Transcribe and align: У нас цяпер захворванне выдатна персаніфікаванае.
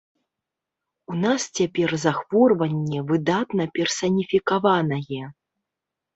У 1.15 1.17
нас 1.25 1.41
цяпер 1.59 1.89
захворванне 2.05 2.99
выдатна 3.13 3.69
персаніфікаванае. 3.77 5.21